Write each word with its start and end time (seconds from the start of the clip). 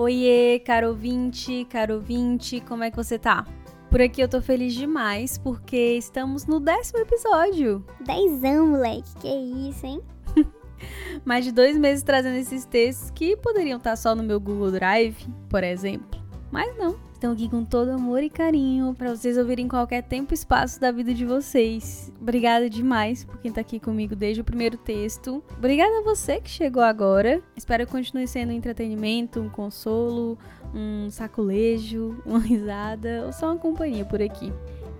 Oiê, 0.00 0.58
caro 0.60 0.88
ouvinte, 0.88 1.66
caro 1.66 1.96
ouvinte, 1.96 2.58
como 2.62 2.82
é 2.82 2.90
que 2.90 2.96
você 2.96 3.18
tá? 3.18 3.46
Por 3.90 4.00
aqui 4.00 4.22
eu 4.22 4.28
tô 4.30 4.40
feliz 4.40 4.72
demais 4.72 5.36
porque 5.36 5.76
estamos 5.98 6.46
no 6.46 6.58
décimo 6.58 7.00
episódio. 7.00 7.84
Dezão, 8.00 8.68
moleque, 8.68 9.14
que 9.20 9.28
isso, 9.28 9.84
hein? 9.84 10.00
Mais 11.22 11.44
de 11.44 11.52
dois 11.52 11.76
meses 11.76 12.02
trazendo 12.02 12.36
esses 12.36 12.64
textos 12.64 13.10
que 13.10 13.36
poderiam 13.36 13.76
estar 13.76 13.94
só 13.94 14.14
no 14.14 14.22
meu 14.22 14.40
Google 14.40 14.70
Drive, 14.70 15.18
por 15.50 15.62
exemplo. 15.62 16.18
Mas 16.50 16.74
não, 16.78 16.96
estão 17.20 17.32
aqui 17.32 17.50
com 17.50 17.62
todo 17.62 17.90
amor 17.90 18.22
e 18.22 18.30
carinho 18.30 18.94
para 18.94 19.14
vocês 19.14 19.36
ouvirem 19.36 19.68
qualquer 19.68 20.02
tempo 20.02 20.32
e 20.32 20.34
espaço 20.34 20.80
da 20.80 20.90
vida 20.90 21.12
de 21.12 21.26
vocês. 21.26 22.10
Obrigada 22.18 22.70
demais 22.70 23.24
por 23.24 23.36
quem 23.36 23.52
tá 23.52 23.60
aqui 23.60 23.78
comigo 23.78 24.16
desde 24.16 24.40
o 24.40 24.44
primeiro 24.44 24.78
texto. 24.78 25.44
Obrigada 25.58 25.98
a 25.98 26.02
você 26.02 26.40
que 26.40 26.48
chegou 26.48 26.82
agora. 26.82 27.42
Espero 27.54 27.84
que 27.84 27.92
continue 27.92 28.26
sendo 28.26 28.52
um 28.52 28.56
entretenimento, 28.56 29.38
um 29.38 29.50
consolo, 29.50 30.38
um 30.74 31.10
saculejo, 31.10 32.16
uma 32.24 32.38
risada 32.38 33.24
ou 33.26 33.34
só 33.34 33.48
uma 33.48 33.58
companhia 33.58 34.06
por 34.06 34.22
aqui. 34.22 34.50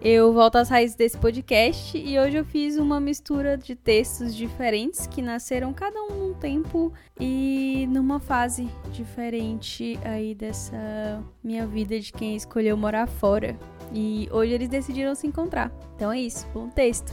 Eu 0.02 0.32
volto 0.32 0.56
às 0.56 0.70
raízes 0.70 0.96
desse 0.96 1.18
podcast 1.18 1.98
e 1.98 2.18
hoje 2.18 2.38
eu 2.38 2.44
fiz 2.44 2.78
uma 2.78 2.98
mistura 2.98 3.58
de 3.58 3.74
textos 3.74 4.34
diferentes 4.34 5.06
que 5.06 5.20
nasceram 5.20 5.74
cada 5.74 6.00
um 6.04 6.28
num 6.28 6.32
tempo 6.32 6.90
e 7.20 7.86
numa 7.90 8.18
fase 8.18 8.66
diferente 8.92 9.98
aí 10.02 10.34
dessa 10.34 11.22
minha 11.44 11.66
vida 11.66 12.00
de 12.00 12.14
quem 12.14 12.34
escolheu 12.34 12.78
morar 12.78 13.06
fora. 13.06 13.58
E 13.92 14.26
hoje 14.32 14.54
eles 14.54 14.70
decidiram 14.70 15.14
se 15.14 15.26
encontrar. 15.26 15.70
Então 15.96 16.10
é 16.10 16.18
isso, 16.18 16.48
bom 16.54 16.70
texto. 16.70 17.12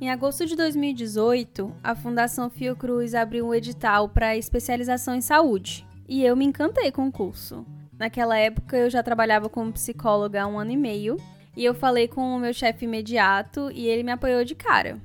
Em 0.00 0.10
agosto 0.10 0.44
de 0.44 0.56
2018, 0.56 1.72
a 1.80 1.94
Fundação 1.94 2.50
Fiocruz 2.50 3.14
abriu 3.14 3.46
um 3.46 3.54
edital 3.54 4.08
para 4.08 4.36
especialização 4.36 5.14
em 5.14 5.20
saúde 5.20 5.86
e 6.08 6.24
eu 6.24 6.34
me 6.34 6.44
encantei 6.44 6.90
com 6.90 7.06
o 7.06 7.12
curso. 7.12 7.64
Naquela 8.02 8.36
época 8.36 8.76
eu 8.76 8.90
já 8.90 9.00
trabalhava 9.00 9.48
como 9.48 9.72
psicóloga 9.72 10.42
há 10.42 10.46
um 10.48 10.58
ano 10.58 10.72
e 10.72 10.76
meio 10.76 11.18
e 11.56 11.64
eu 11.64 11.72
falei 11.72 12.08
com 12.08 12.34
o 12.34 12.38
meu 12.40 12.52
chefe 12.52 12.84
imediato 12.84 13.70
e 13.72 13.86
ele 13.86 14.02
me 14.02 14.10
apoiou 14.10 14.44
de 14.44 14.56
cara. 14.56 15.00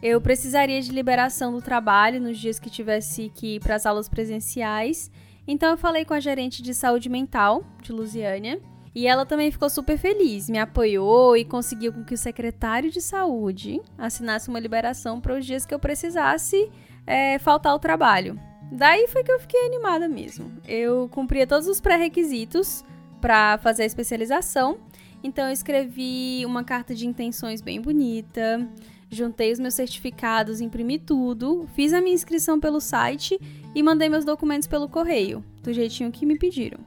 Eu 0.00 0.20
precisaria 0.20 0.80
de 0.80 0.92
liberação 0.92 1.50
do 1.50 1.60
trabalho 1.60 2.20
nos 2.20 2.38
dias 2.38 2.60
que 2.60 2.70
tivesse 2.70 3.32
que 3.34 3.56
ir 3.56 3.60
para 3.60 3.74
as 3.74 3.84
aulas 3.84 4.08
presenciais, 4.08 5.10
então 5.44 5.70
eu 5.70 5.76
falei 5.76 6.04
com 6.04 6.14
a 6.14 6.20
gerente 6.20 6.62
de 6.62 6.72
saúde 6.72 7.08
mental 7.08 7.64
de 7.82 7.90
Lusiânia 7.90 8.60
e 8.94 9.08
ela 9.08 9.26
também 9.26 9.50
ficou 9.50 9.68
super 9.68 9.98
feliz, 9.98 10.48
me 10.48 10.60
apoiou 10.60 11.36
e 11.36 11.44
conseguiu 11.44 11.92
com 11.92 12.04
que 12.04 12.14
o 12.14 12.18
secretário 12.18 12.92
de 12.92 13.00
saúde 13.00 13.80
assinasse 13.98 14.48
uma 14.48 14.60
liberação 14.60 15.20
para 15.20 15.36
os 15.36 15.44
dias 15.44 15.66
que 15.66 15.74
eu 15.74 15.80
precisasse 15.80 16.70
é, 17.04 17.40
faltar 17.40 17.72
ao 17.72 17.80
trabalho. 17.80 18.38
Daí 18.70 19.06
foi 19.08 19.22
que 19.22 19.30
eu 19.30 19.38
fiquei 19.38 19.66
animada 19.66 20.08
mesmo. 20.08 20.50
Eu 20.66 21.08
cumpria 21.08 21.46
todos 21.46 21.68
os 21.68 21.80
pré-requisitos 21.80 22.84
para 23.20 23.58
fazer 23.58 23.84
a 23.84 23.86
especialização, 23.86 24.78
então 25.22 25.46
eu 25.46 25.52
escrevi 25.52 26.44
uma 26.44 26.62
carta 26.62 26.94
de 26.94 27.06
intenções 27.06 27.60
bem 27.60 27.80
bonita, 27.80 28.68
juntei 29.10 29.52
os 29.52 29.58
meus 29.58 29.74
certificados, 29.74 30.60
imprimi 30.60 30.98
tudo, 30.98 31.66
fiz 31.74 31.92
a 31.92 32.00
minha 32.00 32.14
inscrição 32.14 32.60
pelo 32.60 32.80
site 32.80 33.38
e 33.74 33.82
mandei 33.82 34.08
meus 34.08 34.24
documentos 34.24 34.68
pelo 34.68 34.88
correio, 34.88 35.44
do 35.62 35.72
jeitinho 35.72 36.12
que 36.12 36.26
me 36.26 36.38
pediram. 36.38 36.78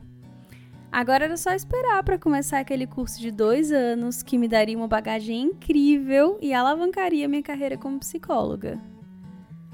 Agora 0.91 1.25
era 1.25 1.37
só 1.37 1.51
esperar 1.53 2.03
para 2.03 2.17
começar 2.17 2.59
aquele 2.59 2.87
curso 2.87 3.19
de 3.19 3.31
dois 3.31 3.71
anos 3.71 4.23
que 4.23 4.37
me 4.37 4.47
daria 4.47 4.77
uma 4.77 4.87
bagagem 4.87 5.43
incrível 5.43 6.37
e 6.41 6.51
alavancaria 6.51 7.27
minha 7.27 7.43
carreira 7.43 7.77
como 7.77 7.99
psicóloga. 7.99 8.79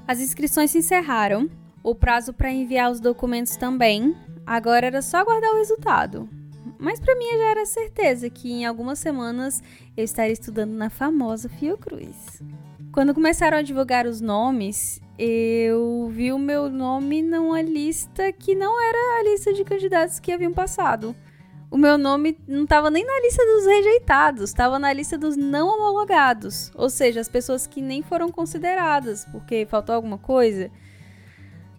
As 0.06 0.20
inscrições 0.20 0.70
se 0.70 0.78
encerraram 0.78 1.50
o 1.86 1.94
prazo 1.94 2.32
para 2.32 2.50
enviar 2.50 2.90
os 2.90 2.98
documentos 2.98 3.54
também. 3.56 4.16
Agora 4.44 4.88
era 4.88 5.00
só 5.00 5.18
aguardar 5.18 5.52
o 5.52 5.58
resultado. 5.58 6.28
Mas 6.80 6.98
para 6.98 7.14
mim 7.14 7.28
já 7.38 7.44
era 7.44 7.64
certeza 7.64 8.28
que 8.28 8.50
em 8.50 8.66
algumas 8.66 8.98
semanas 8.98 9.62
eu 9.96 10.02
estaria 10.02 10.32
estudando 10.32 10.72
na 10.72 10.90
famosa 10.90 11.48
Fiocruz. 11.48 12.42
Quando 12.90 13.14
começaram 13.14 13.58
a 13.58 13.62
divulgar 13.62 14.04
os 14.04 14.20
nomes, 14.20 15.00
eu 15.16 16.10
vi 16.12 16.32
o 16.32 16.38
meu 16.40 16.68
nome 16.68 17.22
numa 17.22 17.62
lista 17.62 18.32
que 18.32 18.56
não 18.56 18.82
era 18.82 19.20
a 19.20 19.22
lista 19.22 19.52
de 19.52 19.62
candidatos 19.62 20.18
que 20.18 20.32
haviam 20.32 20.52
passado. 20.52 21.14
O 21.70 21.78
meu 21.78 21.96
nome 21.96 22.36
não 22.48 22.64
estava 22.64 22.90
nem 22.90 23.06
na 23.06 23.20
lista 23.20 23.44
dos 23.46 23.64
rejeitados, 23.64 24.50
estava 24.50 24.76
na 24.76 24.92
lista 24.92 25.16
dos 25.16 25.36
não 25.36 25.68
homologados, 25.68 26.72
ou 26.74 26.90
seja, 26.90 27.20
as 27.20 27.28
pessoas 27.28 27.64
que 27.64 27.80
nem 27.80 28.02
foram 28.02 28.28
consideradas 28.32 29.24
porque 29.26 29.66
faltou 29.66 29.94
alguma 29.94 30.18
coisa 30.18 30.68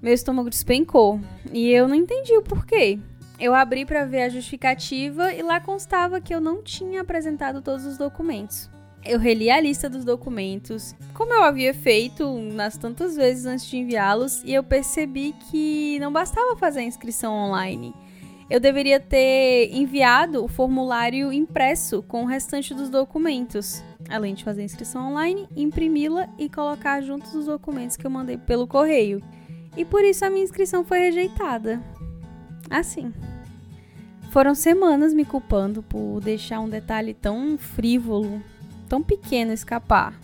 meu 0.02 0.14
estômago 0.14 0.50
despencou 0.50 1.20
e 1.52 1.70
eu 1.72 1.88
não 1.88 1.96
entendi 1.96 2.36
o 2.38 2.42
porquê. 2.42 3.00
Eu 3.40 3.54
abri 3.54 3.86
para 3.86 4.06
ver 4.06 4.24
a 4.24 4.30
justificativa 4.30 5.32
e 5.34 5.42
lá 5.44 5.60
constava 5.60 6.20
que 6.20 6.34
eu 6.34 6.42
não 6.42 6.64
tinha 6.64 7.02
apresentado 7.02 7.62
todos 7.62 7.86
os 7.86 7.98
documentos. 7.98 8.70
Eu 9.06 9.20
reli 9.20 9.50
a 9.50 9.62
lista 9.62 9.90
dos 9.90 10.04
documentos, 10.04 10.96
como 11.14 11.34
eu 11.34 11.44
havia 11.44 11.74
feito 11.74 12.28
nas 12.52 12.78
tantas 12.78 13.16
vezes 13.16 13.46
antes 13.46 13.66
de 13.66 13.78
enviá-los, 13.78 14.44
e 14.44 14.54
eu 14.54 14.64
percebi 14.64 15.34
que 15.50 15.98
não 16.00 16.12
bastava 16.12 16.58
fazer 16.58 16.80
a 16.80 16.84
inscrição 16.84 17.34
online. 17.34 17.94
Eu 18.50 18.60
deveria 18.60 19.00
ter 19.00 19.70
enviado 19.74 20.44
o 20.44 20.48
formulário 20.48 21.32
impresso 21.32 22.02
com 22.04 22.24
o 22.24 22.26
restante 22.26 22.74
dos 22.74 22.90
documentos, 22.90 23.84
além 24.10 24.34
de 24.34 24.44
fazer 24.44 24.62
a 24.62 24.66
inscrição 24.66 25.10
online, 25.10 25.48
imprimi-la 25.56 26.28
e 26.38 26.50
colocar 26.50 27.02
juntos 27.02 27.36
os 27.36 27.46
documentos 27.46 27.96
que 27.96 28.06
eu 28.06 28.12
mandei 28.12 28.38
pelo 28.38 28.66
correio. 28.66 29.22
E 29.78 29.86
por 29.86 30.04
isso 30.04 30.26
a 30.26 30.30
minha 30.30 30.44
inscrição 30.44 30.84
foi 30.84 30.98
rejeitada. 30.98 31.80
Assim. 32.68 33.14
Foram 34.32 34.56
semanas 34.56 35.14
me 35.14 35.24
culpando 35.24 35.84
por 35.84 36.20
deixar 36.20 36.60
um 36.60 36.68
detalhe 36.68 37.14
tão 37.14 37.58
frívolo, 37.60 38.42
tão 38.90 39.04
pequeno 39.04 39.54
escapar. 39.54 40.20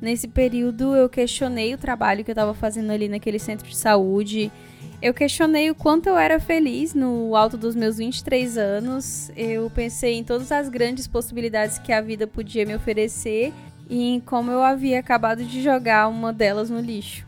Nesse 0.00 0.28
período 0.28 0.94
eu 0.94 1.08
questionei 1.08 1.74
o 1.74 1.78
trabalho 1.78 2.24
que 2.24 2.30
eu 2.30 2.34
estava 2.34 2.54
fazendo 2.54 2.90
ali 2.90 3.08
naquele 3.08 3.38
centro 3.38 3.68
de 3.68 3.76
saúde. 3.76 4.50
Eu 5.02 5.12
questionei 5.12 5.70
o 5.70 5.74
quanto 5.74 6.08
eu 6.08 6.16
era 6.16 6.38
feliz 6.38 6.94
no 6.94 7.34
alto 7.34 7.56
dos 7.56 7.74
meus 7.74 7.98
23 7.98 8.56
anos. 8.56 9.30
Eu 9.36 9.68
pensei 9.70 10.14
em 10.14 10.24
todas 10.24 10.52
as 10.52 10.68
grandes 10.68 11.08
possibilidades 11.08 11.78
que 11.78 11.92
a 11.92 12.00
vida 12.00 12.26
podia 12.26 12.64
me 12.64 12.76
oferecer 12.76 13.52
e 13.90 14.14
em 14.14 14.20
como 14.20 14.50
eu 14.50 14.62
havia 14.62 15.00
acabado 15.00 15.44
de 15.44 15.62
jogar 15.62 16.08
uma 16.08 16.32
delas 16.32 16.70
no 16.70 16.80
lixo 16.80 17.26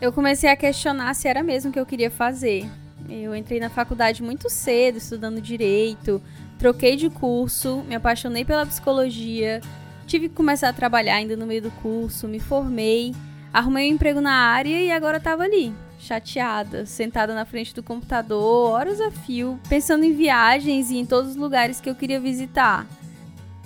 eu 0.00 0.12
comecei 0.12 0.50
a 0.50 0.56
questionar 0.56 1.14
se 1.14 1.28
era 1.28 1.42
mesmo 1.42 1.70
o 1.70 1.72
que 1.72 1.80
eu 1.80 1.86
queria 1.86 2.10
fazer. 2.10 2.68
Eu 3.08 3.34
entrei 3.34 3.60
na 3.60 3.70
faculdade 3.70 4.22
muito 4.22 4.50
cedo, 4.50 4.98
estudando 4.98 5.40
direito, 5.40 6.20
troquei 6.58 6.96
de 6.96 7.08
curso, 7.08 7.82
me 7.88 7.94
apaixonei 7.94 8.44
pela 8.44 8.66
psicologia, 8.66 9.60
tive 10.06 10.28
que 10.28 10.34
começar 10.34 10.68
a 10.68 10.72
trabalhar 10.72 11.16
ainda 11.16 11.36
no 11.36 11.46
meio 11.46 11.62
do 11.62 11.70
curso, 11.70 12.26
me 12.26 12.40
formei, 12.40 13.14
arrumei 13.52 13.90
um 13.90 13.94
emprego 13.94 14.20
na 14.20 14.32
área 14.32 14.80
e 14.80 14.90
agora 14.90 15.18
estava 15.18 15.44
ali, 15.44 15.72
chateada, 15.98 16.84
sentada 16.84 17.34
na 17.34 17.44
frente 17.44 17.74
do 17.74 17.82
computador, 17.82 18.72
horas 18.72 19.00
a 19.00 19.10
fio, 19.10 19.58
pensando 19.68 20.04
em 20.04 20.12
viagens 20.12 20.90
e 20.90 20.98
em 20.98 21.06
todos 21.06 21.30
os 21.30 21.36
lugares 21.36 21.80
que 21.80 21.88
eu 21.88 21.94
queria 21.94 22.20
visitar. 22.20 22.86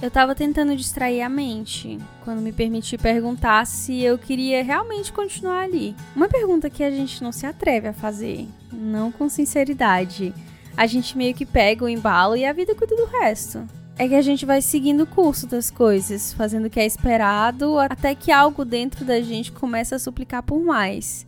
Eu 0.02 0.08
estava 0.08 0.34
tentando 0.34 0.74
distrair 0.74 1.20
a 1.20 1.28
mente 1.28 1.98
quando 2.24 2.40
me 2.40 2.52
permiti 2.52 2.96
perguntar 2.96 3.66
se 3.66 4.00
eu 4.00 4.16
queria 4.16 4.64
realmente 4.64 5.12
continuar 5.12 5.60
ali. 5.60 5.94
Uma 6.16 6.26
pergunta 6.26 6.70
que 6.70 6.82
a 6.82 6.90
gente 6.90 7.22
não 7.22 7.30
se 7.30 7.44
atreve 7.44 7.88
a 7.88 7.92
fazer, 7.92 8.48
não 8.72 9.12
com 9.12 9.28
sinceridade. 9.28 10.32
A 10.74 10.86
gente 10.86 11.18
meio 11.18 11.34
que 11.34 11.44
pega 11.44 11.84
o 11.84 11.88
embalo 11.88 12.34
e 12.34 12.46
a 12.46 12.52
vida 12.52 12.74
cuida 12.74 12.96
do 12.96 13.04
resto. 13.04 13.62
É 13.98 14.08
que 14.08 14.14
a 14.14 14.22
gente 14.22 14.46
vai 14.46 14.62
seguindo 14.62 15.02
o 15.02 15.06
curso 15.06 15.46
das 15.46 15.70
coisas, 15.70 16.32
fazendo 16.32 16.64
o 16.64 16.70
que 16.70 16.80
é 16.80 16.86
esperado, 16.86 17.78
até 17.78 18.14
que 18.14 18.32
algo 18.32 18.64
dentro 18.64 19.04
da 19.04 19.20
gente 19.20 19.52
começa 19.52 19.96
a 19.96 19.98
suplicar 19.98 20.42
por 20.42 20.60
mais. 20.60 21.26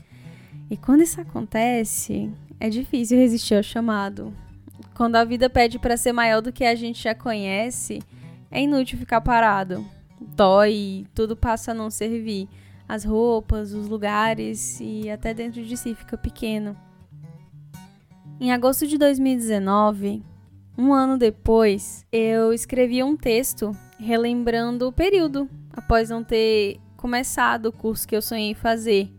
E 0.71 0.79
quando 0.79 1.03
isso 1.03 1.21
acontece, 1.21 2.31
é 2.59 2.71
difícil 2.71 3.19
resistir 3.19 3.55
ao 3.55 3.63
chamado. 3.63 4.33
Quando 4.95 5.17
a 5.17 5.25
vida 5.25 5.51
pede 5.51 5.79
para 5.79 5.99
ser 5.99 6.15
maior 6.15 6.41
do 6.41 6.51
que 6.51 6.65
a 6.65 6.75
gente 6.75 7.03
já 7.03 7.15
conhece, 7.15 8.01
é 8.53 8.63
inútil 8.63 8.99
ficar 8.99 9.21
parado. 9.21 9.85
Dói, 10.21 11.07
tudo 11.15 11.35
passa 11.35 11.73
a 11.73 11.75
não 11.75 11.91
servir. 11.91 12.49
as 12.89 13.05
roupas, 13.05 13.73
os 13.73 13.89
lugares 13.89 14.79
e 14.79 15.09
até 15.09 15.33
dentro 15.33 15.65
de 15.65 15.77
si 15.77 15.95
fica 15.95 16.17
pequeno. 16.19 16.77
Em 18.39 18.53
agosto 18.53 18.87
de 18.87 18.99
2019, 18.99 20.23
um 20.77 20.93
ano 20.93 21.17
depois, 21.17 22.05
eu 22.13 22.53
escrevi 22.53 23.03
um 23.03 23.17
texto 23.17 23.75
relembrando 23.99 24.89
o 24.89 24.93
período 24.93 25.49
após 25.73 26.11
não 26.11 26.23
ter 26.23 26.79
começado 26.97 27.67
o 27.67 27.73
curso 27.73 28.07
que 28.07 28.15
eu 28.15 28.21
sonhei 28.21 28.55
fazer. 28.55 29.11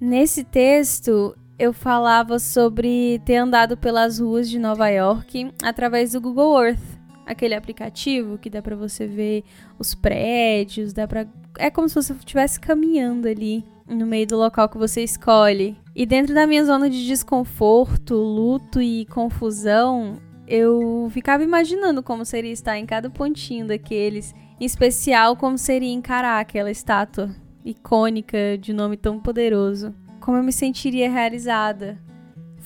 Nesse 0.00 0.44
texto, 0.44 1.36
eu 1.58 1.72
falava 1.72 2.38
sobre 2.38 3.20
ter 3.24 3.36
andado 3.36 3.76
pelas 3.76 4.20
ruas 4.20 4.48
de 4.48 4.58
Nova 4.58 4.88
York 4.88 5.50
através 5.62 6.12
do 6.12 6.20
Google 6.20 6.62
Earth, 6.62 6.95
aquele 7.26 7.54
aplicativo 7.54 8.38
que 8.38 8.48
dá 8.48 8.62
para 8.62 8.76
você 8.76 9.06
ver 9.06 9.42
os 9.78 9.94
prédios, 9.94 10.92
dá 10.92 11.08
para 11.08 11.26
é 11.58 11.70
como 11.70 11.88
se 11.88 11.96
você 11.96 12.12
estivesse 12.12 12.60
caminhando 12.60 13.26
ali 13.26 13.64
no 13.88 14.06
meio 14.06 14.26
do 14.26 14.36
local 14.36 14.68
que 14.68 14.78
você 14.78 15.02
escolhe. 15.02 15.76
E 15.94 16.06
dentro 16.06 16.34
da 16.34 16.46
minha 16.46 16.64
zona 16.64 16.88
de 16.88 17.06
desconforto, 17.06 18.14
luto 18.14 18.80
e 18.80 19.06
confusão, 19.06 20.18
eu 20.46 21.08
ficava 21.10 21.42
imaginando 21.42 22.02
como 22.02 22.24
seria 22.24 22.52
estar 22.52 22.78
em 22.78 22.86
cada 22.86 23.10
pontinho 23.10 23.66
daqueles, 23.66 24.34
em 24.60 24.64
especial 24.64 25.36
como 25.36 25.56
seria 25.56 25.92
encarar 25.92 26.40
aquela 26.40 26.70
estátua 26.70 27.30
icônica 27.64 28.58
de 28.60 28.72
nome 28.72 28.96
tão 28.96 29.18
poderoso. 29.18 29.94
Como 30.20 30.36
eu 30.36 30.42
me 30.42 30.52
sentiria 30.52 31.10
realizada. 31.10 31.98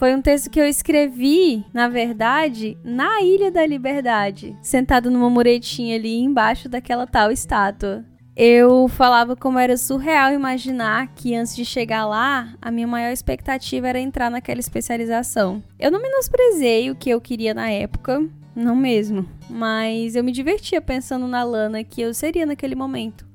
Foi 0.00 0.14
um 0.14 0.22
texto 0.22 0.48
que 0.48 0.58
eu 0.58 0.64
escrevi, 0.64 1.62
na 1.74 1.86
verdade, 1.86 2.74
na 2.82 3.20
Ilha 3.20 3.50
da 3.50 3.66
Liberdade, 3.66 4.56
sentado 4.62 5.10
numa 5.10 5.28
muretinha 5.28 5.94
ali 5.94 6.16
embaixo 6.16 6.70
daquela 6.70 7.06
tal 7.06 7.30
estátua 7.30 8.02
eu 8.34 8.88
falava 8.88 9.36
como 9.36 9.58
era 9.58 9.76
surreal 9.76 10.32
imaginar 10.32 11.08
que 11.08 11.34
antes 11.34 11.54
de 11.54 11.62
chegar 11.62 12.06
lá, 12.06 12.54
a 12.62 12.70
minha 12.70 12.86
maior 12.86 13.12
expectativa 13.12 13.88
era 13.88 14.00
entrar 14.00 14.30
naquela 14.30 14.60
especialização. 14.60 15.62
Eu 15.78 15.90
não 15.90 16.00
menosprezei 16.00 16.90
o 16.90 16.94
que 16.94 17.10
eu 17.10 17.20
queria 17.20 17.52
na 17.52 17.68
época, 17.68 18.26
não 18.56 18.74
mesmo, 18.74 19.28
mas 19.50 20.16
eu 20.16 20.24
me 20.24 20.32
divertia 20.32 20.80
pensando 20.80 21.26
na 21.26 21.42
Lana 21.42 21.84
que 21.84 22.00
eu 22.00 22.14
seria 22.14 22.46
naquele 22.46 22.74
momento. 22.74 23.26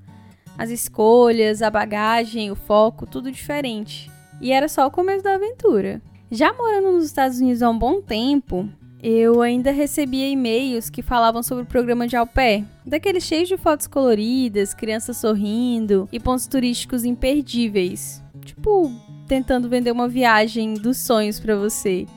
As 0.57 0.71
escolhas, 0.71 1.61
a 1.61 1.69
bagagem, 1.69 2.49
o 2.49 2.55
foco, 2.55 3.05
tudo 3.05 3.31
diferente. 3.31 4.09
E 4.41 4.51
era 4.51 4.67
só 4.67 4.87
o 4.87 4.91
começo 4.91 5.23
da 5.23 5.35
aventura. 5.35 6.01
Já 6.31 6.51
morando 6.53 6.91
nos 6.91 7.05
Estados 7.05 7.39
Unidos 7.39 7.61
há 7.61 7.69
um 7.69 7.77
bom 7.77 8.01
tempo, 8.01 8.67
eu 9.01 9.41
ainda 9.41 9.69
recebia 9.69 10.27
e-mails 10.27 10.89
que 10.89 11.03
falavam 11.03 11.43
sobre 11.43 11.63
o 11.63 11.67
programa 11.67 12.07
de 12.07 12.15
au 12.15 12.25
pair, 12.25 12.65
daqueles 12.83 13.23
cheios 13.23 13.47
de 13.47 13.55
fotos 13.57 13.85
coloridas, 13.85 14.73
crianças 14.73 15.17
sorrindo 15.17 16.09
e 16.11 16.19
pontos 16.19 16.47
turísticos 16.47 17.05
imperdíveis. 17.05 18.23
Tipo, 18.43 18.91
tentando 19.27 19.69
vender 19.69 19.91
uma 19.91 20.07
viagem 20.07 20.73
dos 20.73 20.97
sonhos 20.97 21.39
para 21.39 21.55
você. 21.55 22.07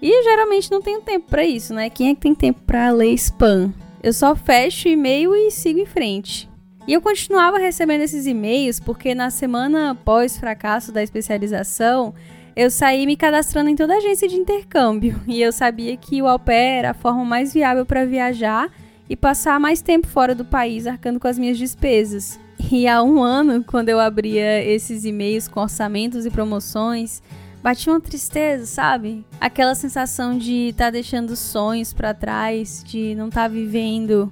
E 0.00 0.22
geralmente 0.22 0.70
não 0.70 0.82
tenho 0.82 1.00
tempo 1.00 1.28
para 1.28 1.44
isso, 1.44 1.72
né? 1.72 1.88
Quem 1.88 2.10
é 2.10 2.14
que 2.14 2.20
tem 2.20 2.34
tempo 2.34 2.60
para 2.66 2.90
ler 2.90 3.14
spam? 3.14 3.72
Eu 4.02 4.12
só 4.12 4.36
fecho 4.36 4.88
o 4.88 4.92
e-mail 4.92 5.34
e 5.34 5.50
sigo 5.50 5.80
em 5.80 5.86
frente. 5.86 6.48
E 6.86 6.92
eu 6.92 7.00
continuava 7.00 7.58
recebendo 7.58 8.02
esses 8.02 8.26
e-mails 8.26 8.78
porque 8.80 9.14
na 9.14 9.30
semana 9.30 9.90
após 9.90 10.38
fracasso 10.38 10.92
da 10.92 11.02
especialização, 11.02 12.14
eu 12.58 12.72
saí 12.72 13.06
me 13.06 13.16
cadastrando 13.16 13.70
em 13.70 13.76
toda 13.76 13.94
agência 13.94 14.26
de 14.26 14.34
intercâmbio 14.34 15.20
e 15.28 15.40
eu 15.40 15.52
sabia 15.52 15.96
que 15.96 16.20
o 16.20 16.26
au 16.26 16.40
pair 16.40 16.78
era 16.78 16.90
a 16.90 16.94
forma 16.94 17.24
mais 17.24 17.54
viável 17.54 17.86
para 17.86 18.04
viajar 18.04 18.68
e 19.08 19.14
passar 19.14 19.60
mais 19.60 19.80
tempo 19.80 20.08
fora 20.08 20.34
do 20.34 20.44
país 20.44 20.84
arcando 20.84 21.20
com 21.20 21.28
as 21.28 21.38
minhas 21.38 21.56
despesas. 21.56 22.36
E 22.72 22.88
há 22.88 23.00
um 23.00 23.22
ano, 23.22 23.62
quando 23.62 23.90
eu 23.90 24.00
abria 24.00 24.60
esses 24.64 25.04
e-mails 25.04 25.46
com 25.46 25.60
orçamentos 25.60 26.26
e 26.26 26.30
promoções, 26.32 27.22
batia 27.62 27.92
uma 27.92 28.00
tristeza, 28.00 28.66
sabe? 28.66 29.24
Aquela 29.40 29.76
sensação 29.76 30.36
de 30.36 30.70
estar 30.70 30.86
tá 30.86 30.90
deixando 30.90 31.36
sonhos 31.36 31.92
para 31.92 32.12
trás, 32.12 32.82
de 32.84 33.14
não 33.14 33.28
estar 33.28 33.42
tá 33.42 33.48
vivendo. 33.48 34.28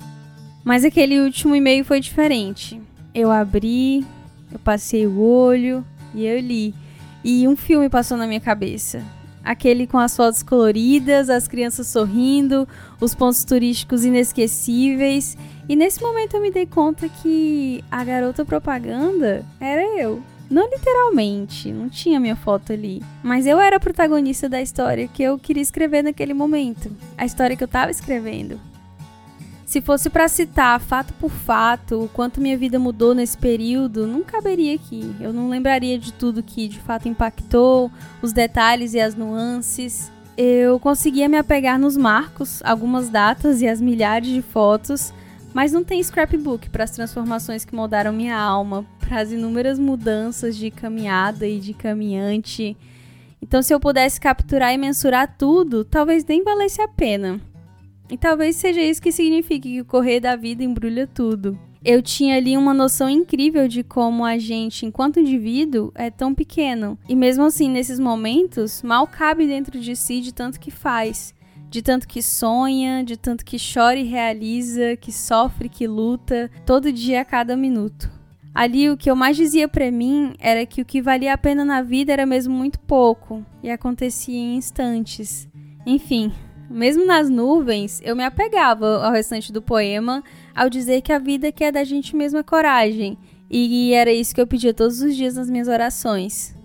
Mas 0.64 0.84
aquele 0.84 1.20
último 1.20 1.54
e-mail 1.54 1.84
foi 1.84 2.00
diferente. 2.00 2.80
Eu 3.14 3.30
abri, 3.30 4.04
eu 4.52 4.58
passei 4.58 5.06
o 5.06 5.20
olho 5.20 5.86
e 6.12 6.26
eu 6.26 6.40
li. 6.40 6.74
E 7.28 7.48
um 7.48 7.56
filme 7.56 7.88
passou 7.88 8.16
na 8.16 8.24
minha 8.24 8.38
cabeça. 8.38 9.02
Aquele 9.42 9.84
com 9.84 9.98
as 9.98 10.16
fotos 10.16 10.44
coloridas, 10.44 11.28
as 11.28 11.48
crianças 11.48 11.88
sorrindo, 11.88 12.68
os 13.00 13.16
pontos 13.16 13.42
turísticos 13.42 14.04
inesquecíveis. 14.04 15.36
E 15.68 15.74
nesse 15.74 16.00
momento 16.00 16.34
eu 16.36 16.40
me 16.40 16.52
dei 16.52 16.66
conta 16.66 17.08
que 17.08 17.82
a 17.90 18.04
garota 18.04 18.44
propaganda 18.44 19.44
era 19.58 19.82
eu. 20.00 20.22
Não 20.48 20.70
literalmente, 20.70 21.72
não 21.72 21.88
tinha 21.88 22.20
minha 22.20 22.36
foto 22.36 22.72
ali. 22.72 23.02
Mas 23.24 23.44
eu 23.44 23.58
era 23.58 23.78
a 23.78 23.80
protagonista 23.80 24.48
da 24.48 24.62
história 24.62 25.08
que 25.08 25.24
eu 25.24 25.36
queria 25.36 25.64
escrever 25.64 26.02
naquele 26.02 26.32
momento. 26.32 26.92
A 27.18 27.26
história 27.26 27.56
que 27.56 27.64
eu 27.64 27.68
tava 27.68 27.90
escrevendo. 27.90 28.60
Se 29.66 29.80
fosse 29.80 30.08
para 30.08 30.28
citar 30.28 30.78
fato 30.80 31.12
por 31.14 31.28
fato 31.28 32.04
o 32.04 32.08
quanto 32.08 32.40
minha 32.40 32.56
vida 32.56 32.78
mudou 32.78 33.12
nesse 33.12 33.36
período, 33.36 34.06
não 34.06 34.22
caberia 34.22 34.76
aqui. 34.76 35.12
Eu 35.20 35.32
não 35.32 35.48
lembraria 35.48 35.98
de 35.98 36.12
tudo 36.12 36.40
que 36.40 36.68
de 36.68 36.78
fato 36.78 37.08
impactou, 37.08 37.90
os 38.22 38.32
detalhes 38.32 38.94
e 38.94 39.00
as 39.00 39.16
nuances. 39.16 40.10
Eu 40.36 40.78
conseguia 40.78 41.28
me 41.28 41.36
apegar 41.36 41.80
nos 41.80 41.96
marcos, 41.96 42.62
algumas 42.62 43.08
datas 43.08 43.60
e 43.60 43.66
as 43.66 43.80
milhares 43.80 44.28
de 44.28 44.40
fotos, 44.40 45.12
mas 45.52 45.72
não 45.72 45.82
tem 45.82 46.00
scrapbook 46.00 46.70
para 46.70 46.84
as 46.84 46.92
transformações 46.92 47.64
que 47.64 47.74
moldaram 47.74 48.12
minha 48.12 48.38
alma, 48.38 48.86
para 49.00 49.20
as 49.20 49.32
inúmeras 49.32 49.80
mudanças 49.80 50.56
de 50.56 50.70
caminhada 50.70 51.44
e 51.44 51.58
de 51.58 51.74
caminhante. 51.74 52.76
Então, 53.42 53.60
se 53.60 53.74
eu 53.74 53.80
pudesse 53.80 54.20
capturar 54.20 54.72
e 54.72 54.78
mensurar 54.78 55.34
tudo, 55.36 55.84
talvez 55.84 56.24
nem 56.24 56.44
valesse 56.44 56.80
a 56.80 56.86
pena. 56.86 57.40
E 58.08 58.16
talvez 58.16 58.56
seja 58.56 58.80
isso 58.80 59.02
que 59.02 59.10
signifique 59.10 59.72
que 59.72 59.80
o 59.80 59.84
correr 59.84 60.20
da 60.20 60.36
vida 60.36 60.62
embrulha 60.62 61.06
tudo. 61.06 61.58
Eu 61.84 62.02
tinha 62.02 62.36
ali 62.36 62.56
uma 62.56 62.74
noção 62.74 63.08
incrível 63.08 63.68
de 63.68 63.84
como 63.84 64.24
a 64.24 64.38
gente, 64.38 64.84
enquanto 64.84 65.20
indivíduo, 65.20 65.92
é 65.94 66.10
tão 66.10 66.34
pequeno. 66.34 66.98
E 67.08 67.14
mesmo 67.14 67.44
assim, 67.44 67.68
nesses 67.68 67.98
momentos, 67.98 68.82
mal 68.82 69.06
cabe 69.06 69.46
dentro 69.46 69.78
de 69.78 69.94
si 69.94 70.20
de 70.20 70.34
tanto 70.34 70.58
que 70.58 70.70
faz. 70.70 71.34
De 71.68 71.82
tanto 71.82 72.08
que 72.08 72.22
sonha, 72.22 73.04
de 73.04 73.16
tanto 73.16 73.44
que 73.44 73.56
chora 73.56 73.98
e 73.98 74.04
realiza, 74.04 74.96
que 74.96 75.12
sofre, 75.12 75.68
que 75.68 75.86
luta, 75.86 76.50
todo 76.64 76.92
dia 76.92 77.20
a 77.20 77.24
cada 77.24 77.56
minuto. 77.56 78.10
Ali 78.54 78.88
o 78.88 78.96
que 78.96 79.10
eu 79.10 79.14
mais 79.14 79.36
dizia 79.36 79.68
para 79.68 79.90
mim 79.90 80.32
era 80.40 80.64
que 80.64 80.80
o 80.80 80.84
que 80.84 81.02
valia 81.02 81.34
a 81.34 81.38
pena 81.38 81.64
na 81.64 81.82
vida 81.82 82.12
era 82.12 82.24
mesmo 82.24 82.54
muito 82.54 82.80
pouco 82.80 83.44
e 83.62 83.70
acontecia 83.70 84.34
em 84.34 84.56
instantes. 84.56 85.46
Enfim, 85.84 86.32
mesmo 86.68 87.06
nas 87.06 87.30
nuvens, 87.30 88.00
eu 88.02 88.16
me 88.16 88.24
apegava 88.24 89.04
ao 89.04 89.12
restante 89.12 89.52
do 89.52 89.62
poema 89.62 90.22
ao 90.54 90.68
dizer 90.68 91.02
que 91.02 91.12
a 91.12 91.18
vida 91.18 91.52
quer 91.52 91.72
da 91.72 91.84
gente 91.84 92.16
mesma 92.16 92.42
coragem, 92.42 93.18
e 93.50 93.92
era 93.92 94.12
isso 94.12 94.34
que 94.34 94.40
eu 94.40 94.46
pedia 94.46 94.74
todos 94.74 95.00
os 95.00 95.14
dias 95.14 95.36
nas 95.36 95.48
minhas 95.48 95.68
orações. 95.68 96.56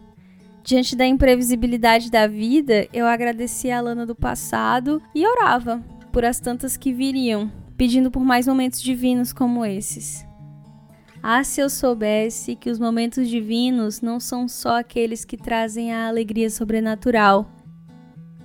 Diante 0.63 0.96
da 0.96 1.05
imprevisibilidade 1.05 2.12
da 2.12 2.27
vida, 2.27 2.88
eu 2.93 3.05
agradecia 3.08 3.77
a 3.77 3.81
Lana 3.81 4.05
do 4.05 4.15
passado 4.15 5.01
e 5.13 5.25
orava 5.25 5.84
por 6.12 6.24
as 6.24 6.39
tantas 6.39 6.77
que 6.77 6.93
viriam, 6.93 7.51
pedindo 7.77 8.12
por 8.12 8.24
mais 8.24 8.48
momentos 8.48 8.81
divinos 8.81 9.34
como 9.34 9.65
esses. 9.65 10.25
Ah, 11.24 11.43
se 11.43 11.62
eu 11.62 11.70
soubesse 11.70 12.55
que 12.55 12.70
os 12.70 12.79
momentos 12.79 13.27
divinos 13.27 14.01
não 14.01 14.20
são 14.20 14.48
só 14.48 14.79
aqueles 14.79 15.24
que 15.24 15.38
trazem 15.38 15.93
a 15.93 16.08
alegria 16.08 16.50
sobrenatural. 16.50 17.48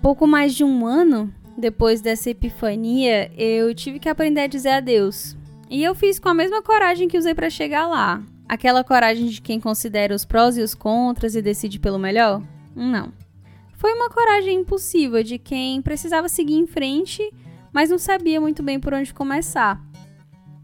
Pouco 0.03 0.27
mais 0.27 0.55
de 0.55 0.63
um 0.63 0.85
ano 0.87 1.33
depois 1.57 2.01
dessa 2.01 2.31
epifania, 2.31 3.31
eu 3.37 3.75
tive 3.75 3.99
que 3.99 4.09
aprender 4.09 4.43
a 4.43 4.47
dizer 4.47 4.71
adeus. 4.71 5.37
E 5.71 5.83
eu 5.83 5.95
fiz 5.95 6.19
com 6.19 6.29
a 6.29 6.35
mesma 6.35 6.63
coragem 6.63 7.09
que 7.09 7.19
usei 7.19 7.35
para 7.35 7.51
chegar 7.51 7.87
lá. 7.87 8.23
Aquela 8.49 8.85
coragem 8.85 9.27
de 9.27 9.41
quem 9.41 9.59
considera 9.59 10.15
os 10.15 10.25
prós 10.25 10.57
e 10.57 10.63
os 10.63 10.75
contras 10.75 11.35
e 11.35 11.43
decide 11.43 11.81
pelo 11.81 11.99
melhor? 11.99 12.43
Não. 12.75 13.13
Foi 13.75 13.93
uma 13.93 14.09
coragem 14.09 14.61
impulsiva 14.61 15.25
de 15.25 15.39
quem 15.39 15.83
precisava 15.83 16.29
seguir 16.29 16.55
em 16.55 16.67
frente, 16.67 17.29
mas 17.73 17.91
não 17.91 17.99
sabia 17.99 18.41
muito 18.41 18.63
bem 18.63 18.79
por 18.79 18.95
onde 18.95 19.13
começar. 19.13 19.81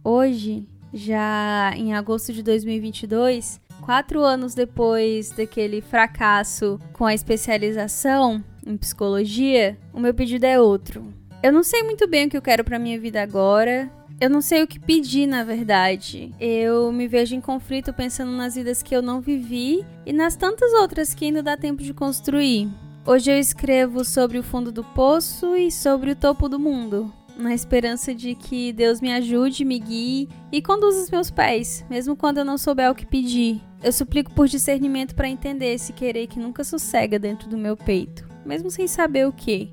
Hoje, 0.05 0.67
já 0.93 1.73
em 1.77 1.95
agosto 1.95 2.33
de 2.33 2.43
2022, 2.43 3.61
quatro 3.81 4.23
anos 4.23 4.55
depois 4.55 5.31
daquele 5.31 5.81
fracasso 5.81 6.79
com 6.93 7.05
a 7.05 7.15
especialização, 7.15 8.43
em 8.67 8.77
psicologia, 8.77 9.77
o 9.93 10.01
meu 10.01 10.15
pedido 10.15 10.45
é 10.45 10.61
outro. 10.61 11.13
Eu 11.43 11.53
não 11.53 11.63
sei 11.63 11.83
muito 11.83 12.07
bem 12.09 12.27
o 12.27 12.31
que 12.31 12.37
eu 12.37 12.43
quero 12.43 12.63
para 12.65 12.79
minha 12.79 12.99
vida 12.99 13.21
agora. 13.23 13.91
Eu 14.21 14.31
não 14.31 14.41
sei 14.41 14.63
o 14.63 14.67
que 14.69 14.79
pedir, 14.79 15.27
na 15.27 15.43
verdade. 15.43 16.33
Eu 16.39 16.93
me 16.93 17.09
vejo 17.09 17.35
em 17.35 17.41
conflito 17.41 17.93
pensando 17.93 18.31
nas 18.31 18.55
vidas 18.55 18.81
que 18.83 18.95
eu 18.95 19.03
não 19.03 19.21
vivi 19.21 19.85
e 20.07 20.13
nas 20.13 20.37
tantas 20.37 20.73
outras 20.75 21.13
que 21.13 21.25
ainda 21.25 21.43
dá 21.43 21.57
tempo 21.57 21.83
de 21.83 21.93
construir. 21.93 22.69
Hoje 23.05 23.33
eu 23.33 23.39
escrevo 23.39 24.05
sobre 24.05 24.39
o 24.39 24.43
fundo 24.45 24.71
do 24.71 24.85
poço 24.85 25.57
e 25.57 25.73
sobre 25.73 26.13
o 26.13 26.17
topo 26.17 26.49
do 26.49 26.59
mundo. 26.59 27.13
na 27.37 27.55
esperança 27.55 28.15
de 28.15 28.35
que 28.35 28.73
Deus 28.73 29.01
me 29.01 29.13
ajude, 29.13 29.65
me 29.65 29.79
guie 29.79 30.29
e 30.51 30.61
conduza 30.61 31.03
os 31.03 31.11
meus 31.11 31.31
pés, 31.31 31.85
mesmo 31.89 32.15
quando 32.15 32.39
eu 32.39 32.45
não 32.45 32.59
souber 32.59 32.91
o 32.91 32.95
que 32.95 33.07
pedir. 33.07 33.61
Eu 33.83 33.93
suplico 33.93 34.33
por 34.33 34.47
discernimento 34.47 35.15
para 35.15 35.29
entender 35.29 35.73
esse 35.75 35.93
querer 35.93 36.27
que 36.27 36.39
nunca 36.39 36.63
sossega 36.63 37.19
dentro 37.19 37.49
do 37.49 37.59
meu 37.59 37.77
peito, 37.77 38.29
mesmo 38.45 38.71
sem 38.71 38.87
saber 38.87 39.27
o 39.27 39.33
que. 39.33 39.71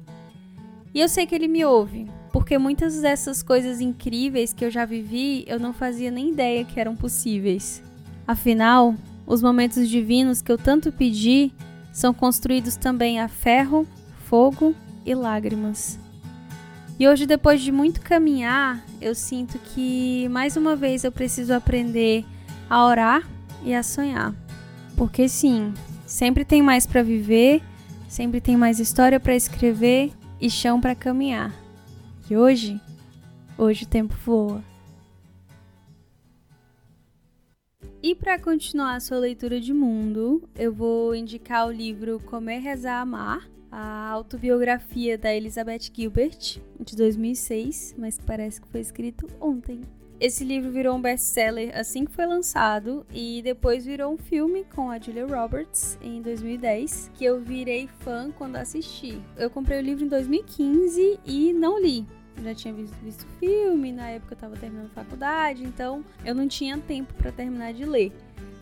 E 0.94 1.00
eu 1.00 1.08
sei 1.08 1.26
que 1.26 1.36
ele 1.36 1.48
me 1.48 1.64
ouve, 1.64 2.10
porque 2.32 2.58
muitas 2.58 3.02
dessas 3.02 3.44
coisas 3.44 3.82
incríveis 3.82 4.54
que 4.54 4.66
eu 4.66 4.72
já 4.72 4.86
vivi, 4.86 5.44
eu 5.48 5.60
não 5.60 5.74
fazia 5.74 6.12
nem 6.12 6.30
ideia 6.30 6.66
que 6.66 6.80
eram 6.80 6.96
possíveis. 6.96 7.84
Afinal, 8.28 8.96
os 9.26 9.42
momentos 9.42 9.88
divinos 9.88 10.42
que 10.42 10.52
eu 10.52 10.58
tanto 10.58 10.92
pedi 10.92 11.52
são 11.92 12.14
construídos 12.14 12.76
também 12.76 13.20
a 13.20 13.28
ferro, 13.28 13.88
fogo 14.26 14.76
e 15.06 15.14
lágrimas. 15.14 16.00
E 17.00 17.08
hoje, 17.08 17.26
depois 17.26 17.62
de 17.62 17.72
muito 17.72 18.02
caminhar, 18.02 18.84
eu 19.00 19.16
sinto 19.16 19.58
que 19.58 20.28
mais 20.30 20.58
uma 20.58 20.76
vez 20.76 21.04
eu 21.04 21.12
preciso 21.12 21.54
aprender 21.54 22.26
a 22.70 22.86
orar 22.86 23.28
e 23.64 23.74
a 23.74 23.82
sonhar. 23.82 24.36
Porque 24.98 25.30
sim, 25.30 25.74
sempre 26.06 26.44
tem 26.44 26.62
mais 26.62 26.86
para 26.86 27.02
viver, 27.02 27.62
sempre 28.10 28.42
tem 28.42 28.58
mais 28.58 28.80
história 28.80 29.20
para 29.20 29.36
escrever 29.36 30.12
e 30.42 30.50
chão 30.50 30.82
para 30.82 30.96
caminhar. 30.96 31.54
E 32.30 32.36
hoje, 32.36 32.82
hoje 33.58 33.84
o 33.84 33.88
tempo 33.88 34.16
voa. 34.26 34.64
E 38.02 38.16
para 38.16 38.40
continuar 38.40 38.96
a 38.96 39.00
sua 39.00 39.20
leitura 39.20 39.60
de 39.60 39.74
mundo, 39.74 40.50
eu 40.56 40.74
vou 40.74 41.14
indicar 41.14 41.68
o 41.68 41.72
livro 41.72 42.20
Comer, 42.22 42.60
Rezar, 42.60 43.02
Amar, 43.02 43.48
a 43.72 44.10
autobiografia 44.10 45.18
da 45.18 45.34
Elizabeth 45.34 45.92
Gilbert, 45.94 46.60
de 46.80 46.96
2006, 46.96 47.96
mas 47.98 48.18
que 48.18 48.24
parece 48.24 48.60
que 48.60 48.68
foi 48.70 48.80
escrito 48.80 49.28
ontem. 49.40 49.82
Esse 50.20 50.44
livro 50.44 50.70
virou 50.70 50.98
um 50.98 51.02
best-seller 51.02 51.72
assim 51.74 52.04
que 52.04 52.12
foi 52.12 52.26
lançado 52.26 53.06
e 53.10 53.42
depois 53.42 53.86
virou 53.86 54.14
um 54.14 54.18
filme 54.18 54.66
com 54.76 54.90
a 54.92 55.00
Julia 55.00 55.26
Roberts 55.26 55.98
em 56.02 56.22
2010, 56.22 57.10
que 57.14 57.24
eu 57.24 57.40
virei 57.40 57.88
fã 58.00 58.30
quando 58.30 58.58
assisti. 58.58 59.22
Eu 59.38 59.50
comprei 59.50 59.80
o 59.80 59.82
livro 59.82 60.04
em 60.04 60.10
2015 60.10 61.22
e 61.26 61.54
não 61.54 61.82
li. 61.82 62.06
já 62.44 62.54
tinha 62.54 62.74
visto, 62.74 62.94
visto 63.02 63.26
filme, 63.40 63.94
na 63.94 64.10
época 64.10 64.34
eu 64.34 64.38
tava 64.38 64.58
terminando 64.58 64.90
faculdade, 64.90 65.64
então 65.64 66.04
eu 66.26 66.36
não 66.36 66.50
tinha 66.50 66.78
tempo 66.78 67.14
para 67.14 67.32
terminar 67.32 67.74
de 67.74 67.86
ler. 67.86 68.12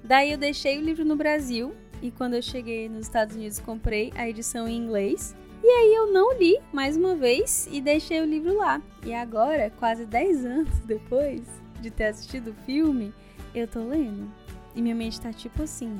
Daí 0.03 0.31
eu 0.31 0.37
deixei 0.37 0.77
o 0.77 0.81
livro 0.81 1.03
no 1.03 1.15
Brasil 1.15 1.73
e 2.03 2.11
quando 2.11 2.35
eu 2.35 2.41
cheguei 2.43 2.87
nos 2.87 3.07
Estados 3.07 3.35
Unidos 3.35 3.57
comprei 3.57 4.13
a 4.15 4.29
edição 4.29 4.67
em 4.67 4.77
inglês. 4.77 5.35
E 5.63 5.67
aí 5.67 5.95
eu 5.95 6.11
não 6.13 6.37
li 6.37 6.57
mais 6.71 6.95
uma 6.95 7.15
vez 7.15 7.67
e 7.71 7.81
deixei 7.81 8.21
o 8.21 8.25
livro 8.25 8.55
lá. 8.55 8.81
E 9.05 9.13
agora, 9.13 9.71
quase 9.77 10.05
10 10.05 10.45
anos 10.45 10.79
depois 10.85 11.41
de 11.81 11.89
ter 11.89 12.05
assistido 12.05 12.51
o 12.51 12.65
filme, 12.65 13.13
eu 13.53 13.67
tô 13.67 13.83
lendo. 13.83 14.31
E 14.75 14.81
minha 14.81 14.95
mente 14.95 15.19
tá 15.19 15.33
tipo 15.33 15.63
assim, 15.63 15.99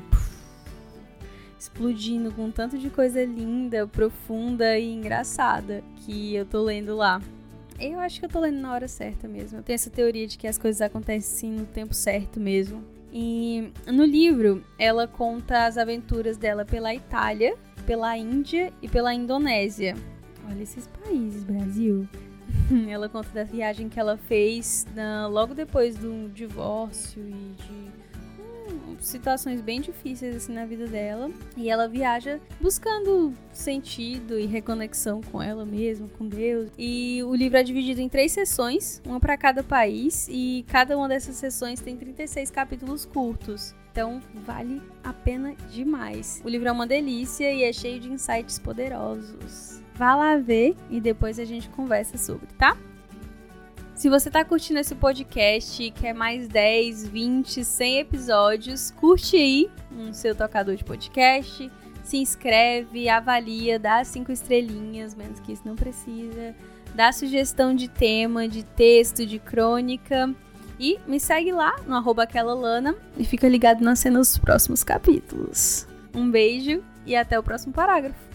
explodindo 1.59 2.31
com 2.31 2.51
tanto 2.51 2.77
de 2.77 2.89
coisa 2.89 3.23
linda, 3.25 3.87
profunda 3.87 4.77
e 4.77 4.93
engraçada 4.93 5.83
que 6.05 6.35
eu 6.35 6.45
tô 6.45 6.61
lendo 6.61 6.95
lá. 6.95 7.21
Eu 7.79 7.99
acho 7.99 8.19
que 8.19 8.25
eu 8.25 8.29
tô 8.29 8.39
lendo 8.39 8.59
na 8.59 8.73
hora 8.73 8.87
certa 8.87 9.27
mesmo. 9.27 9.59
Eu 9.59 9.63
tenho 9.63 9.75
essa 9.75 9.89
teoria 9.89 10.27
de 10.27 10.37
que 10.37 10.47
as 10.47 10.57
coisas 10.57 10.81
acontecem 10.81 11.51
no 11.51 11.65
tempo 11.65 11.93
certo 11.93 12.39
mesmo. 12.39 12.83
E 13.11 13.71
no 13.87 14.03
livro, 14.03 14.63
ela 14.77 15.07
conta 15.07 15.65
as 15.65 15.77
aventuras 15.77 16.37
dela 16.37 16.65
pela 16.65 16.93
Itália, 16.93 17.55
pela 17.87 18.17
Índia 18.17 18.71
e 18.81 18.89
pela 18.89 19.13
Indonésia. 19.13 19.95
Olha 20.47 20.61
esses 20.61 20.87
países, 20.87 21.43
Brasil. 21.45 22.07
ela 22.89 23.07
conta 23.07 23.29
da 23.29 23.43
viagem 23.45 23.87
que 23.87 23.97
ela 23.97 24.17
fez 24.17 24.85
na, 24.93 25.25
logo 25.27 25.55
depois 25.55 25.95
do 25.95 26.29
divórcio 26.29 27.23
e 27.27 27.55
de 27.63 28.07
situações 28.99 29.61
bem 29.61 29.79
difíceis 29.79 30.35
assim 30.35 30.53
na 30.53 30.65
vida 30.65 30.87
dela 30.87 31.31
e 31.55 31.69
ela 31.69 31.87
viaja 31.87 32.39
buscando 32.59 33.31
sentido 33.53 34.37
e 34.37 34.45
reconexão 34.45 35.21
com 35.21 35.41
ela 35.41 35.65
mesma, 35.65 36.09
com 36.17 36.27
Deus. 36.27 36.69
E 36.77 37.23
o 37.23 37.33
livro 37.33 37.57
é 37.57 37.63
dividido 37.63 38.01
em 38.01 38.09
três 38.09 38.33
sessões, 38.33 39.01
uma 39.05 39.19
para 39.19 39.37
cada 39.37 39.63
país 39.63 40.27
e 40.29 40.65
cada 40.67 40.97
uma 40.97 41.07
dessas 41.07 41.37
sessões 41.37 41.79
tem 41.79 41.95
36 41.95 42.51
capítulos 42.51 43.05
curtos. 43.05 43.73
Então 43.97 44.21
vale 44.45 44.79
a 45.03 45.11
pena 45.11 45.55
demais. 45.71 46.39
O 46.45 46.49
livro 46.49 46.67
é 46.67 46.71
uma 46.71 46.85
delícia 46.85 47.51
e 47.51 47.63
é 47.63 47.73
cheio 47.73 47.99
de 47.99 48.11
insights 48.11 48.59
poderosos. 48.59 49.81
Vá 49.95 50.15
lá 50.15 50.37
ver 50.37 50.75
e 50.91 51.01
depois 51.01 51.39
a 51.39 51.45
gente 51.45 51.67
conversa 51.69 52.15
sobre, 52.15 52.45
tá? 52.59 52.77
Se 53.95 54.07
você 54.07 54.29
tá 54.29 54.45
curtindo 54.45 54.79
esse 54.79 54.93
podcast 54.93 55.81
e 55.81 55.89
quer 55.89 56.13
mais 56.13 56.47
10, 56.47 57.07
20, 57.07 57.65
100 57.65 57.97
episódios, 57.97 58.91
curte 58.91 59.35
aí 59.35 59.67
no 59.89 60.13
seu 60.13 60.35
tocador 60.35 60.75
de 60.75 60.83
podcast, 60.83 61.71
se 62.03 62.17
inscreve, 62.17 63.09
avalia, 63.09 63.79
dá 63.79 64.03
cinco 64.03 64.31
estrelinhas, 64.31 65.15
menos 65.15 65.39
que 65.39 65.53
isso 65.53 65.63
não 65.65 65.75
precisa, 65.75 66.55
dá 66.93 67.11
sugestão 67.11 67.73
de 67.73 67.87
tema, 67.87 68.47
de 68.47 68.63
texto, 68.63 69.25
de 69.25 69.39
crônica 69.39 70.35
e 70.79 70.99
me 71.07 71.19
segue 71.19 71.51
lá 71.51 71.75
no 71.85 71.95
arroba 71.95 72.23
aquela 72.23 72.53
lana 72.53 72.95
e 73.17 73.25
fica 73.25 73.47
ligado 73.47 73.83
nas 73.83 73.99
cenas 73.99 74.29
dos 74.29 74.37
próximos 74.37 74.83
capítulos. 74.83 75.87
Um 76.13 76.29
beijo 76.29 76.83
e 77.05 77.15
até 77.15 77.37
o 77.37 77.43
próximo 77.43 77.73
parágrafo. 77.73 78.26